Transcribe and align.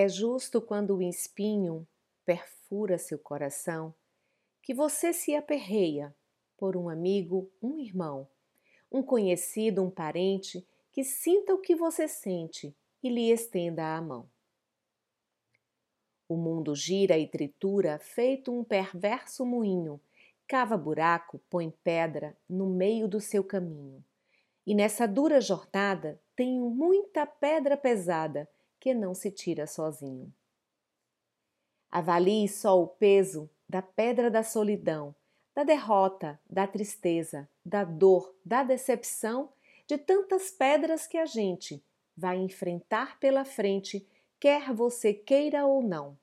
É 0.00 0.08
justo 0.08 0.62
quando 0.62 0.96
o 0.96 1.02
espinho 1.02 1.86
perfura 2.24 2.96
seu 2.96 3.18
coração 3.18 3.94
que 4.62 4.72
você 4.72 5.12
se 5.12 5.34
aperreia 5.36 6.16
por 6.56 6.74
um 6.74 6.88
amigo, 6.88 7.52
um 7.62 7.78
irmão, 7.78 8.26
um 8.90 9.02
conhecido, 9.02 9.82
um 9.82 9.90
parente 9.90 10.66
que 10.90 11.04
sinta 11.04 11.52
o 11.52 11.60
que 11.60 11.76
você 11.76 12.08
sente 12.08 12.74
e 13.02 13.10
lhe 13.10 13.30
estenda 13.30 13.94
a 13.94 14.00
mão. 14.00 14.26
O 16.26 16.34
mundo 16.34 16.74
gira 16.74 17.18
e 17.18 17.28
tritura, 17.28 17.98
feito 17.98 18.58
um 18.58 18.64
perverso 18.64 19.44
moinho, 19.44 20.00
cava 20.48 20.78
buraco, 20.78 21.38
põe 21.50 21.70
pedra 21.84 22.34
no 22.48 22.70
meio 22.70 23.06
do 23.06 23.20
seu 23.20 23.44
caminho. 23.44 24.02
E 24.66 24.74
nessa 24.74 25.06
dura 25.06 25.42
jornada 25.42 26.18
tenho 26.34 26.70
muita 26.70 27.26
pedra 27.26 27.76
pesada 27.76 28.48
que 28.80 28.94
não 28.94 29.14
se 29.14 29.30
tira 29.30 29.66
sozinho. 29.66 30.32
Avalie 31.90 32.48
só 32.48 32.80
o 32.80 32.86
peso 32.86 33.50
da 33.68 33.82
pedra 33.82 34.30
da 34.30 34.42
solidão, 34.42 35.14
da 35.54 35.62
derrota, 35.62 36.40
da 36.48 36.66
tristeza, 36.66 37.48
da 37.64 37.84
dor, 37.84 38.34
da 38.44 38.62
decepção, 38.62 39.52
de 39.86 39.98
tantas 39.98 40.50
pedras 40.50 41.06
que 41.06 41.18
a 41.18 41.26
gente 41.26 41.84
vai 42.16 42.36
enfrentar 42.36 43.18
pela 43.18 43.44
frente, 43.44 44.06
quer 44.38 44.72
você 44.72 45.12
queira 45.12 45.66
ou 45.66 45.82
não. 45.82 46.18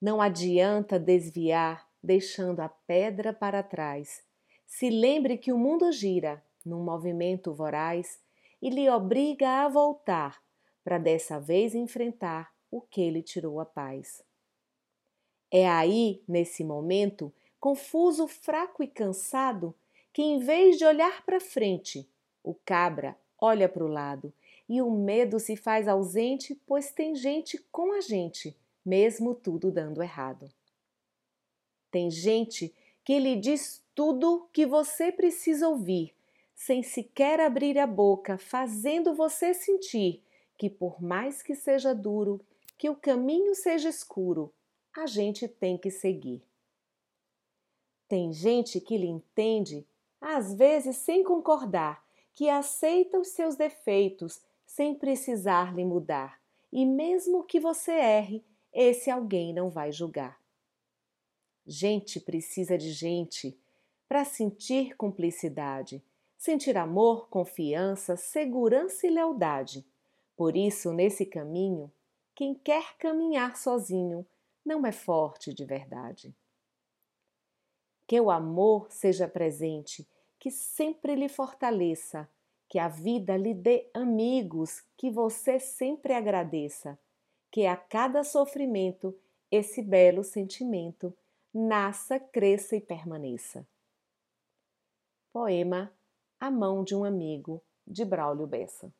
Não 0.00 0.20
adianta 0.20 0.98
desviar 0.98 1.88
deixando 2.02 2.60
a 2.60 2.68
pedra 2.68 3.32
para 3.32 3.62
trás. 3.62 4.22
Se 4.66 4.90
lembre 4.90 5.38
que 5.38 5.52
o 5.52 5.58
mundo 5.58 5.90
gira 5.90 6.44
num 6.64 6.82
movimento 6.82 7.54
voraz 7.54 8.20
e 8.60 8.68
lhe 8.68 8.88
obriga 8.88 9.64
a 9.64 9.68
voltar 9.68 10.42
para 10.84 10.98
dessa 10.98 11.40
vez 11.40 11.74
enfrentar 11.74 12.52
o 12.70 12.80
que 12.80 13.10
lhe 13.10 13.22
tirou 13.22 13.58
a 13.58 13.64
paz. 13.64 14.22
É 15.50 15.66
aí, 15.68 16.22
nesse 16.28 16.62
momento, 16.62 17.32
confuso, 17.58 18.28
fraco 18.28 18.82
e 18.82 18.86
cansado, 18.86 19.74
que 20.12 20.20
em 20.22 20.38
vez 20.38 20.76
de 20.76 20.84
olhar 20.84 21.24
para 21.24 21.40
frente, 21.40 22.08
o 22.42 22.54
cabra 22.54 23.18
olha 23.40 23.68
para 23.68 23.84
o 23.84 23.88
lado 23.88 24.32
e 24.68 24.82
o 24.82 24.90
medo 24.90 25.40
se 25.40 25.56
faz 25.56 25.88
ausente, 25.88 26.60
pois 26.66 26.92
tem 26.92 27.14
gente 27.14 27.58
com 27.72 27.92
a 27.92 28.00
gente, 28.00 28.56
mesmo 28.84 29.34
tudo 29.34 29.70
dando 29.70 30.02
errado. 30.02 30.48
Tem 31.90 32.10
gente 32.10 32.74
que 33.04 33.18
lhe 33.18 33.36
diz 33.36 33.82
tudo 33.94 34.48
que 34.52 34.66
você 34.66 35.12
precisa 35.12 35.68
ouvir, 35.68 36.14
sem 36.54 36.82
sequer 36.82 37.40
abrir 37.40 37.78
a 37.78 37.86
boca, 37.86 38.36
fazendo 38.36 39.14
você 39.14 39.54
sentir 39.54 40.22
que, 40.56 40.70
por 40.70 41.02
mais 41.02 41.42
que 41.42 41.54
seja 41.54 41.94
duro, 41.94 42.40
que 42.78 42.88
o 42.88 42.96
caminho 42.96 43.54
seja 43.54 43.88
escuro, 43.88 44.52
a 44.96 45.06
gente 45.06 45.48
tem 45.48 45.76
que 45.76 45.90
seguir. 45.90 46.42
Tem 48.08 48.32
gente 48.32 48.80
que 48.80 48.96
lhe 48.96 49.06
entende, 49.06 49.86
às 50.20 50.54
vezes 50.54 50.96
sem 50.96 51.24
concordar, 51.24 52.04
que 52.32 52.48
aceita 52.48 53.18
os 53.18 53.28
seus 53.28 53.56
defeitos 53.56 54.40
sem 54.66 54.94
precisar 54.94 55.74
lhe 55.74 55.84
mudar, 55.84 56.40
e 56.72 56.84
mesmo 56.84 57.44
que 57.44 57.60
você 57.60 57.92
erre, 57.92 58.44
esse 58.72 59.10
alguém 59.10 59.52
não 59.52 59.70
vai 59.70 59.92
julgar. 59.92 60.40
Gente 61.66 62.20
precisa 62.20 62.76
de 62.76 62.92
gente 62.92 63.56
para 64.08 64.24
sentir 64.24 64.96
cumplicidade, 64.96 66.04
sentir 66.36 66.76
amor, 66.76 67.28
confiança, 67.28 68.16
segurança 68.16 69.06
e 69.06 69.10
lealdade. 69.10 69.86
Por 70.36 70.56
isso, 70.56 70.92
nesse 70.92 71.24
caminho, 71.24 71.92
quem 72.34 72.54
quer 72.54 72.96
caminhar 72.96 73.56
sozinho 73.56 74.26
não 74.64 74.84
é 74.86 74.92
forte 74.92 75.54
de 75.54 75.64
verdade. 75.64 76.34
Que 78.06 78.20
o 78.20 78.30
amor 78.30 78.90
seja 78.90 79.28
presente, 79.28 80.06
que 80.38 80.50
sempre 80.50 81.14
lhe 81.14 81.28
fortaleça, 81.28 82.28
que 82.68 82.78
a 82.78 82.88
vida 82.88 83.36
lhe 83.36 83.54
dê 83.54 83.88
amigos 83.94 84.82
que 84.96 85.10
você 85.10 85.60
sempre 85.60 86.12
agradeça, 86.12 86.98
que 87.50 87.66
a 87.66 87.76
cada 87.76 88.24
sofrimento 88.24 89.16
esse 89.50 89.80
belo 89.80 90.24
sentimento 90.24 91.16
nasça, 91.52 92.18
cresça 92.18 92.74
e 92.74 92.80
permaneça. 92.80 93.64
Poema 95.32 95.92
A 96.40 96.50
Mão 96.50 96.82
de 96.82 96.96
um 96.96 97.04
Amigo, 97.04 97.62
de 97.86 98.04
Braulio 98.04 98.46
Bessa. 98.46 98.92